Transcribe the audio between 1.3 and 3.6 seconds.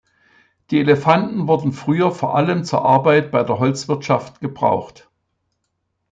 wurden früher vor allem zur Arbeit bei der